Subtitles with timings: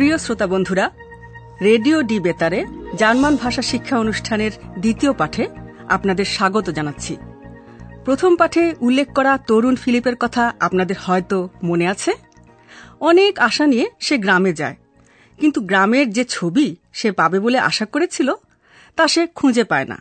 [0.00, 0.86] প্রিয় শ্রোতা বন্ধুরা,
[1.62, 2.60] রেডিও ডি বেতারে
[3.00, 4.52] জার্মান ভাষা শিক্ষা অনুষ্ঠানের
[4.82, 5.44] দ্বিতীয় পাঠে
[5.88, 7.12] আপনাদের স্বাগত জানাচ্ছি।
[8.04, 12.12] প্রথম পাঠে উল্লেখ করা তরুণ ফিলিপের কথা আপনাদের হয়তো মনে আছে।
[13.00, 14.76] অনেক আশা নিয়ে সে গ্রামে যায়,
[15.38, 18.28] কিন্তু গ্রামের যে ছবি সে পাবে বলে আশা করেছিল,
[18.96, 19.98] তা সে খুঁজে পায় না।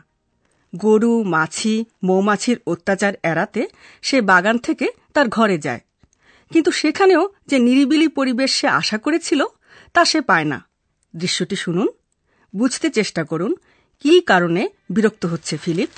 [0.74, 3.62] গরু, মাছি, মৌমাছির অত্যাচার এড়াতে
[4.08, 5.82] সে বাগান থেকে তার ঘরে যায়।
[6.52, 9.42] কিন্তু সেখানেও যে নিরিবিলি পরিবেশ সে আশা করেছিল
[9.98, 10.60] তা সে পায় না।
[11.16, 11.88] দৃশ্যটি শুনুন
[12.56, 13.56] বুঝতে চেষ্টা করুন
[14.00, 15.90] কী কারণে বিরক্ত হচ্ছে Philip.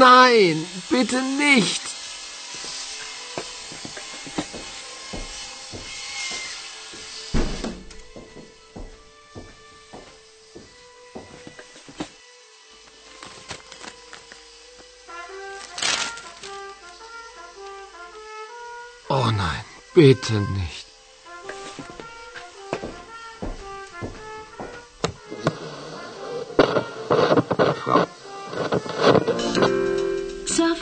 [0.00, 1.82] Nein, bitte nicht.
[19.10, 20.86] Oh nein, bitte nicht.
[27.84, 28.06] Frau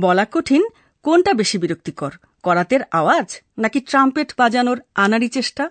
[0.00, 0.68] বলা কঠিন,
[1.02, 2.10] কোনটা বেশি বিরক্তিকর,
[2.42, 5.70] করাতের আওয়াজ নাকি ট্রাম্পেট বাজানোর আনারি চেষ্টা?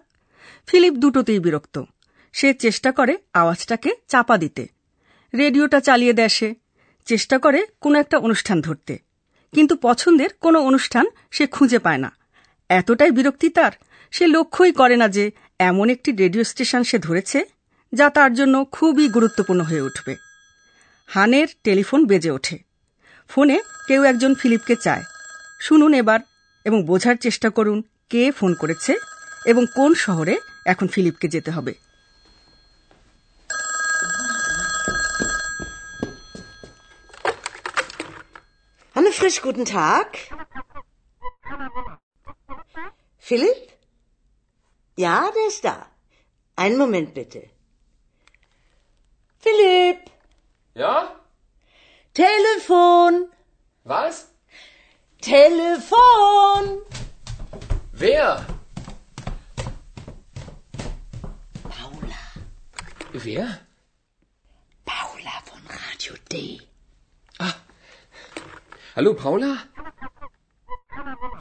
[0.67, 1.83] ফিলিপ দুটোতেই বিরক্ত।
[2.33, 4.67] সে চেষ্টা করে আওয়াজটাকে চাপা দিতে।
[5.37, 6.55] রেডিওটা চালিয়ে দেয় সে।
[7.05, 8.99] চেষ্টা করে কোনো একটা অনুষ্ঠান ধরতে।
[9.53, 12.11] কিন্তু পছন্দের কোনো অনুষ্ঠান সে খুঁজে পায় না।
[12.69, 13.71] এতটাই বিরক্তি তার,
[14.11, 17.45] সে লক্ষ্যই করে না যে এমন একটি রেডিও স্টেশন সে ধরেছে
[17.93, 20.15] যা তার জন্য খুবই গুরুত্বপূর্ণ হয়ে উঠবে।
[21.05, 22.66] হানের টেলিফোন বেজে ওঠে।
[23.29, 25.03] ফোনে কেউ একজন ফিলিপকে চায়
[25.61, 26.19] শুনুন এবার
[26.65, 28.93] এবং বোঝার চেষ্টা করুন কে ফোন করেছে
[29.45, 31.73] এবং কোন শহরে এখন ফিলিপকে যেতে হবে
[43.19, 43.71] Philipp?
[44.97, 45.87] Ja, der ist da.
[46.55, 47.49] Einen Moment bitte.
[49.37, 50.09] Philipp?
[50.75, 51.16] Ja?
[52.17, 53.29] Telefon,
[53.83, 54.31] Was?
[55.21, 56.81] Telefon.
[57.91, 58.43] Wer?
[61.61, 62.23] Paula,
[63.13, 63.59] Wer?
[64.83, 66.59] Paula von Radio D.
[68.95, 69.57] Hallo, Paula?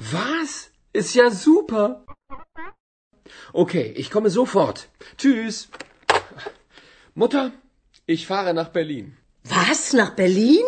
[0.00, 0.70] Was?
[0.92, 2.04] Ist ja super.
[3.54, 4.90] Okay, ich komme sofort.
[5.16, 5.70] Tschüss.
[7.14, 7.52] Mutter,
[8.04, 9.16] ich fahre nach Berlin.
[9.46, 10.64] Was, nach Berlin?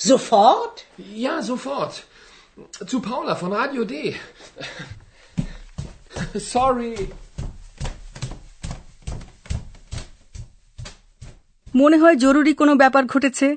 [0.00, 0.86] Sofort?
[1.16, 2.04] Ja, sofort.
[2.86, 4.14] Zu Paula von Radio D.
[6.54, 6.94] Sorry.
[11.74, 13.48] মনে হয় জরুরি কোনো ব্যাপার ঘটেছে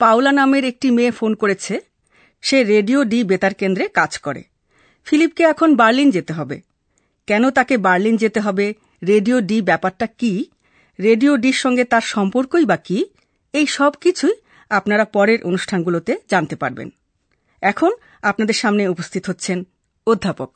[0.00, 1.74] পাওলা নামের একটি মেয়ে phone করেছে
[2.42, 4.42] সে রেডিও ডি বেতার কেন্দ্রে কাজ করে
[5.06, 6.56] ফিলিপকে এখন বার্লিন যেতে হবে
[7.28, 8.66] কেন তাকে বার্লিন যেতে হবে
[9.02, 10.32] রেডিও ডি ব্যাপারটা কি
[10.98, 12.98] রেডিও ডির সঙ্গে তার সম্পর্কই বা কি
[13.54, 14.34] এই সব কিছুই
[14.70, 16.88] আপনারা পরের অনুষ্ঠানগুলোতে জানতে পারবেন।
[17.62, 17.92] এখন
[18.22, 19.64] আপনাদের সামনে উপস্থিত হচ্ছেন
[20.06, 20.52] অধ্যাপক।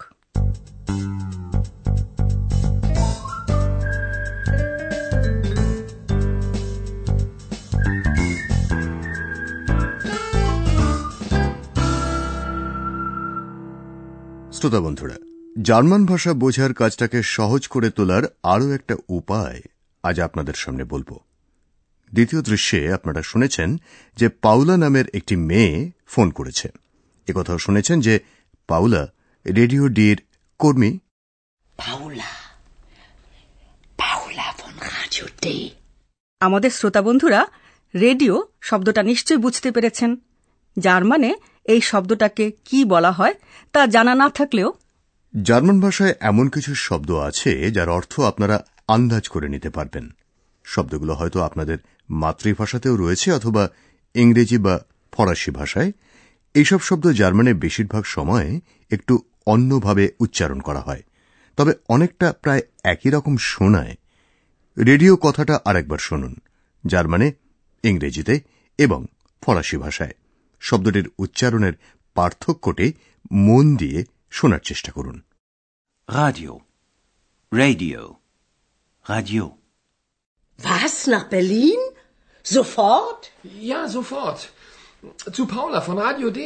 [14.53, 15.17] শ্রোতা বন্ধুরা,
[15.62, 19.61] জার্মান ভাষা বোঝার কাজটাকে সহজ করে তোলার আরও একটা উপায়
[20.03, 21.28] আজ আপনাদের সামনে বলব।
[22.15, 23.77] দ্বিতীয় দৃশ্যে আপনারা শুনেছেন
[24.17, 26.69] যে পাউলা নামের একটি মেয়ে ফোন করেছে।
[27.29, 28.21] একথাও শুনেছেন যে
[28.69, 29.07] পাউলা
[29.47, 30.23] রেডিও ডির
[30.59, 30.99] কর্মী.
[36.41, 37.47] আমাদের শ্রোতা বন্ধুরা
[38.01, 40.17] রেডিও শব্দটা নিশ্চয় বুঝতে পেরেছেন।
[40.77, 41.35] যার মানে
[41.65, 43.35] এই শব্দটাকে কি বলা হয়
[43.73, 44.73] তা জানা না থাকলেও।
[45.43, 50.11] জার্মান ভাষায় এমন কিছু শব্দ আছে যার অর্থ আপনারা আন্দাজ করে নিতে পারবেন।
[50.65, 51.79] শব্দগুলো হয়তো আপনাদের
[52.11, 53.69] মাতৃভাষাতেও রয়েছে অথবা
[54.15, 54.75] ইংরেজি বা
[55.13, 55.93] ফরাসি ভাষায়
[56.55, 58.61] এইসব শব্দ জার্মানে বেশিরভাগ সময়ে
[58.91, 59.15] একটু
[59.47, 61.03] অন্যভাবে উচ্চারণ করা হয়
[61.57, 63.95] তবে অনেকটা প্রায় একই রকম শোনায়
[64.77, 66.35] রেডিও কথাটা আরেকবার শুনুন
[66.85, 67.33] জার্মানে
[67.85, 68.41] ইংরেজিতে
[68.79, 69.07] এবং
[69.43, 70.15] ফরাসি ভাষায়
[70.61, 71.75] শব্দটির উচ্চারণের
[72.15, 72.93] পার্থক্যটি
[73.33, 75.17] মন দিয়ে শোনার চেষ্টা করুন
[76.09, 76.63] Radio.
[77.53, 78.21] Radio.
[79.05, 79.59] Radio.
[80.59, 81.07] Was?
[81.07, 81.88] Nach Berlin?
[82.43, 83.31] Sofort?
[83.43, 84.49] Ja, sofort.
[85.32, 86.40] Zu Paula von Radio D.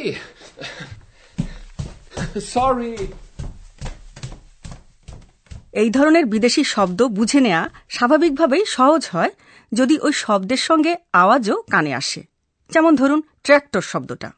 [2.55, 2.95] Sorry.
[5.73, 9.31] এই ধরনের বিদেশি শব্দ বুঝে নেওয়া স্বাভাবিকভাবেই সহজ হয়
[9.71, 12.21] যদি ওই শব্দের সঙ্গে আওয়াজও কানে আসে
[12.69, 14.29] যেমন ধরুন ট্র্যাক্টর শব্দটা.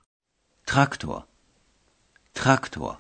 [2.36, 2.92] Traktor.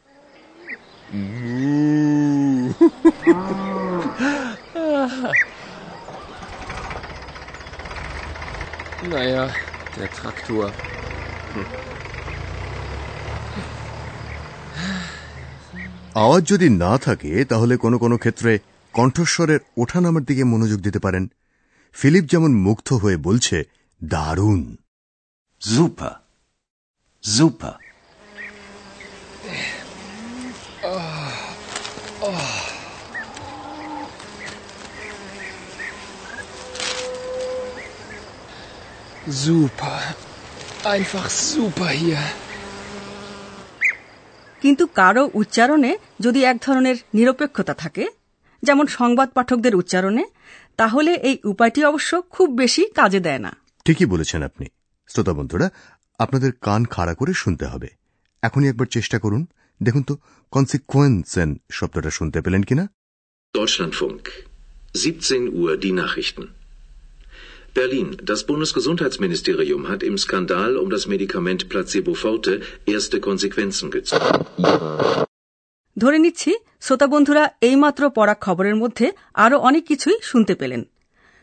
[9.05, 9.43] Naja,
[9.95, 10.71] der Traktor.
[16.15, 18.51] আওয়াজ যদি না থাকে তাহলে কোনো কোনো ক্ষেত্রে
[18.93, 21.23] কণ্ঠস্বরের ওঠানামার দিকে মনোযোগ দিতে পারেন
[21.95, 23.57] ফিলিপ যেমন মুগ্ধ হয়ে বলছে
[24.01, 24.61] দারুণ
[25.61, 26.13] Super.
[27.23, 27.73] Super.
[39.27, 39.99] Super.
[40.85, 42.23] Einfach super hier.
[44.61, 48.03] কিন্তু কারও উচ্চারণে যদি এক ধরনের নিরপেক্ষতা থাকে
[48.63, 50.23] যেমন সংবাদ পাঠকদের উচ্চারণে
[50.77, 53.51] তাহলে এই উপায়টি অবশ্য খুব বেশি কাজে দেয় না
[53.85, 54.65] ঠিকই বলেছেন আপনি
[55.09, 55.67] শ্রোতা বন্ধুরা
[56.19, 57.89] আপনাদের কান খাড়া করে শুনতে হবে
[58.43, 59.41] এখনই একবার চেষ্টা করুন
[59.81, 60.13] দেখুন তো
[60.53, 62.85] কনসিকুয়েন্সেন শব্দটা শুনতে পেলেন কিনা
[63.55, 64.23] Deutschlandfunk.
[64.95, 66.45] 17 Uhr die Nachrichten.
[67.75, 68.09] Berlin.
[68.21, 72.53] Das Bundesgesundheitsministerium hat im Skandal um das Medikament Placebo Forte
[72.93, 74.43] erste Konsequenzen gezogen.
[75.97, 80.83] ধরে নিচ্ছি শ্রোতা বন্ধুরা এইমাত্র পড়া খবরের মধ্যে আরও অনেক কিছুই শুনতে পেলেন।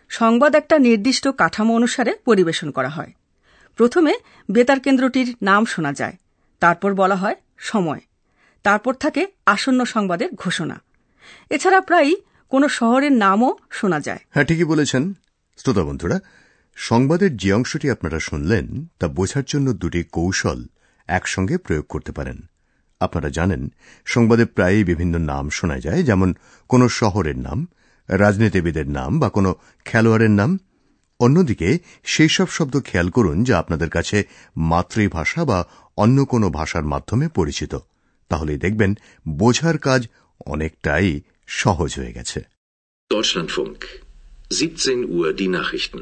[0.08, 3.12] সংবাদ একটা নির্দিষ্ট কাঠামো অনুসারে পরিবেশন করা হয়।
[3.76, 4.14] প্রথমে
[4.50, 6.16] বেতার কেন্দ্রটির নাম শোনা যায়।
[6.60, 8.00] তারপর বলা হয় সময়।
[8.62, 10.82] তারপর থাকে আসন্ন সংবাদের ঘোষণা।
[11.50, 12.16] এছাড়া প্রায়ই
[12.48, 15.12] কোনো শহরের নামও শোনা যায়। হ্যাঁ ঠিকই বলেছেন।
[15.62, 16.20] শ্রোতা বন্ধুরা,
[16.74, 20.64] সংবাদের যে অংশটি আপনারা শুনলেন, তা বোঝার জন্য দুটি কৌশল
[21.06, 22.40] একসঙ্গে প্রয়োগ করতে পারেন।
[23.00, 23.72] আপনারা জানেন,
[24.04, 26.34] সংবাদে প্রায়ই বিভিন্ন নাম শোনা যায়, যেমন
[26.68, 27.68] কোনো শহরের নাম,
[28.08, 29.54] রাজনীতিবিদের নাম বা কোনো
[29.84, 30.58] খেলোয়াড়ের নাম।
[31.20, 34.24] অন্যদিকে সেই সব শব্দ খেয়াল করুন যা আপনাদের কাছে
[34.56, 37.78] মাতৃভাষা বা অন্য কোনো ভাষার মাধ্যমে পরিচিত।
[38.28, 38.94] তাহলেই দেখবেন,
[39.28, 40.08] বোঝার কাজ
[40.46, 42.40] অনেকটাই সহজ হয়ে গেছে.
[44.52, 46.00] 17 Uhr die Nachrichten.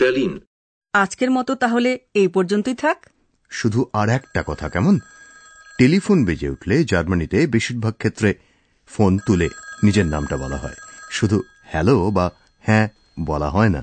[0.00, 0.32] Berlin.
[0.94, 2.98] আজকের মতো তাহলে এই পর্যন্তই থাক
[3.50, 4.94] শুধু আর একটা কথা কেমন
[5.78, 8.30] টেলিফোন বেজে উঠলে জার্মানিতে বেশিরভাগ ক্ষেত্রে
[8.90, 9.48] ফোন তুলে
[9.82, 10.76] নিজের নামটা বলা হয়
[11.10, 12.26] শুধু হ্যালো বা
[12.64, 12.86] হ্যাঁ
[13.24, 13.82] বলা হয় না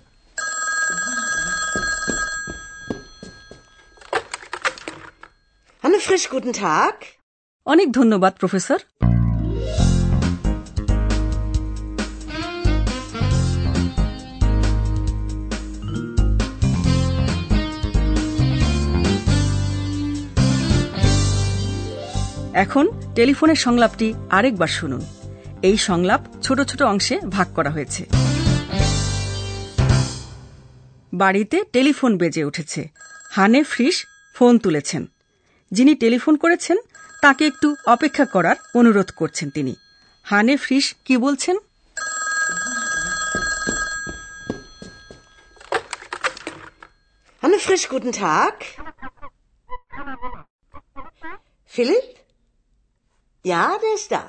[5.84, 6.96] Hanne Frisch, guten Tag.
[7.66, 8.80] অনেক ধন্যবাদ প্রফেসর
[22.58, 25.06] এখন টেলিফোনের সংলাপটি আরেকবার শুনুন।
[25.62, 28.06] এই সংলাপ ছোট ছোট অংশে ভাগ করা হয়েছে।
[31.14, 32.90] বাড়িতে টেলিফোন বেজে উঠেছে।
[33.32, 35.06] হানে ফ্রিস ফোন তুলেছেন।
[35.72, 36.78] যিনি টেলিফোন করেছেন
[37.22, 39.76] তাকে একটু অপেক্ষা করার অনুরোধ করছেন তিনি।
[40.24, 41.58] হানে ফ্রিস কি বলছেন?
[47.42, 48.56] Hanne Frisch, guten Tag.
[51.76, 52.27] Philipp?
[53.48, 54.24] Ja, der ist da.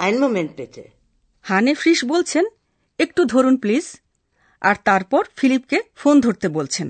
[0.00, 0.82] Einen Moment bitte.
[1.44, 2.44] হানে ফ্রিস বলছেন
[2.98, 3.86] একটু ধরুন প্লিজ
[4.62, 6.88] আর তারপর ফিলিপকে ফোন ধরতে বলছেন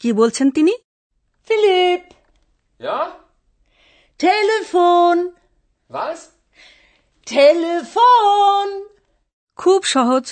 [0.00, 0.74] কি বলছেন তিনি
[1.48, 2.02] Philip
[2.80, 2.98] Ja?
[4.20, 5.16] Telefon,
[5.90, 6.20] Was?
[7.26, 8.68] Telefon.
[9.58, 10.24] খুব সহজ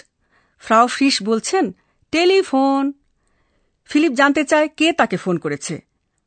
[0.63, 1.65] ফ্রাও ফ্রিস বলছেন
[2.13, 2.83] টেলিফোন
[3.91, 5.75] ফিলিপ জানতে চায় কে তাকে ফোন করেছে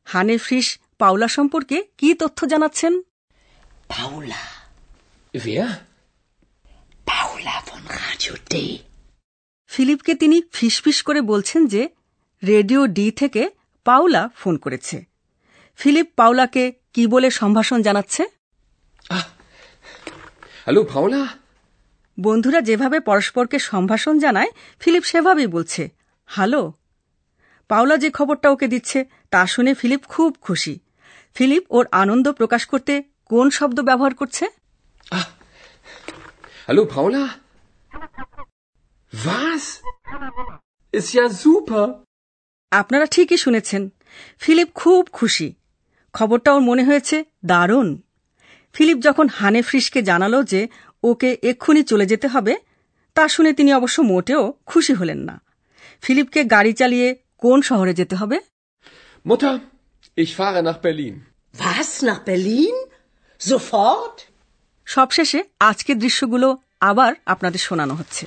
[0.06, 0.66] হানে ফ্রিস
[0.98, 2.92] পাওলা সম্পর্কে কি তথ্য জানাচ্ছেন
[3.90, 4.42] Paula.
[5.34, 5.68] Wer?
[7.06, 8.54] Paula von Radio D.
[9.70, 11.82] ফিলিপকে তিনি ফিসফিস করে বলছেন যে
[12.42, 13.42] রেডিও ডি থেকে
[13.86, 14.96] পাওলা ফোন করেছে
[15.78, 16.64] ফিলিপ পাওলাকে
[16.94, 18.22] কি বলে সম্ভাষণ জানাচ্ছে
[20.66, 21.22] Hallo, Paula?
[22.18, 24.50] বন্ধুরা যেভাবে পরস্পরকে সম্ভাষণ জানায়
[24.80, 25.82] ফিলিপ সেভাবেই বলছে
[26.28, 26.62] হ্যালো
[27.70, 28.98] পাওলা যে খবরটা ওকে দিচ্ছে
[29.30, 30.74] তা শুনে ফিলিপ খুব খুশি
[31.36, 32.94] ফিলিপ ওর আনন্দ প্রকাশ করতে
[33.30, 34.44] কোন শব্দ ব্যবহার করছে
[36.68, 37.24] Hallo, Paula?
[39.12, 39.64] Was?
[40.94, 41.84] Ist ja super.
[42.72, 43.82] আপনারা ঠিকই শুনেছেন
[44.40, 45.48] ফিলিপ খুব খুশি
[46.14, 47.88] খবরটা ওর মনে হয়েছে দারুণ
[48.74, 50.60] ফিলিপ যখন হানে ফ্রিসকে জানালো যে
[51.02, 52.54] ওকে এক্ষুনি চলে যেতে হবে
[53.16, 55.36] তা শুনে তিনি অবশ্য মোটেও খুশি হলেন না
[56.02, 57.08] ফিলিপকে গাড়ি চালিয়ে
[57.42, 58.36] কোন শহরে যেতে হবে
[59.26, 59.54] Mutter,
[60.18, 61.14] ich fahre nach Berlin.
[61.54, 61.90] Was?
[62.02, 62.76] Nach Berlin?
[64.86, 66.48] সবশেষে আজকের দৃশ্যগুলো
[66.80, 68.26] আবার আপনাদের শোনানো হচ্ছে।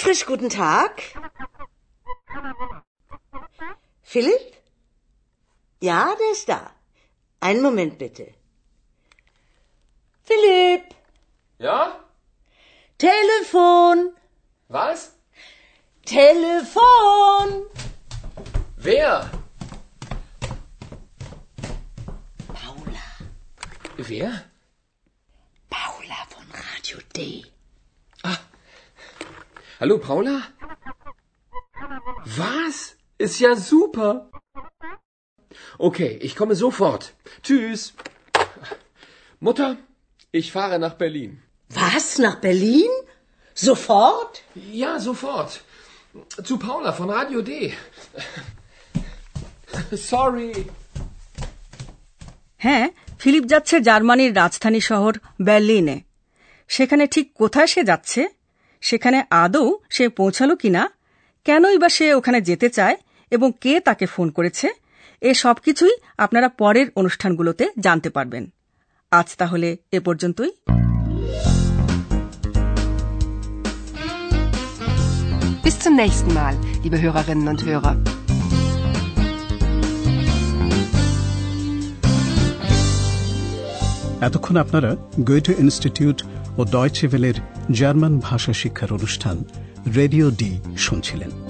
[0.00, 1.02] Frisch, guten Tag.
[4.02, 4.56] Philipp?
[5.82, 6.70] Ja, der ist da.
[7.38, 8.32] Einen Moment bitte.
[10.22, 10.94] Philipp!
[11.58, 12.02] Ja?
[12.96, 14.16] Telefon!
[14.68, 15.12] Was?
[16.06, 17.66] Telefon!
[18.76, 19.30] Wer?
[22.48, 23.06] Paula.
[23.98, 24.44] Wer?
[25.68, 27.49] Paula von Radio D.
[29.81, 30.35] Hallo, Paula?
[32.41, 32.77] Was?
[33.17, 34.09] Ist ja super.
[35.77, 37.03] Okay, ich komme sofort.
[37.43, 37.93] Tschüss.
[39.39, 39.77] Mutter,
[40.31, 41.31] ich fahre nach Berlin.
[41.69, 42.05] Was?
[42.17, 42.91] Nach Berlin?
[43.67, 44.33] Sofort?
[44.81, 45.51] Ja, sofort.
[46.43, 47.51] Zu Paula von Radio D.
[50.11, 50.53] Sorry.
[52.65, 52.87] হ্যাঁ
[53.19, 55.13] Philip যাচ্ছে জার্মানির রাজধানী শহর
[55.47, 55.97] বার্লিনে
[56.67, 58.21] সেখানে ঠিক কোথায় সে যাচ্ছে
[58.80, 60.90] সেখানে আদৌ সে পৌঁছালো কিনা?
[61.44, 62.96] কেনই বা সে ওখানে যেতে চায়?
[63.30, 64.68] এবং কে তাকে ফোন করেছে?
[65.20, 68.52] এ সব কিছুই আপনারা পরের অনুষ্ঠানগুলোতে জানতে পারবেন।
[69.10, 70.50] আজ তাহলে এ পর্যন্তই।
[75.64, 78.20] Bis zum nächsten Mal, liebe Hörerinnen und Hörer.
[84.20, 86.22] এতক্ষণ আপনারা গোয়েটে ইনস্টিটিউট
[86.58, 87.34] ও ডয়চেভেলের
[87.70, 89.36] জার্মান ভাষা শিক্ষার অনুষ্ঠান
[89.96, 91.49] রেডিও ডি শুনছিলেন।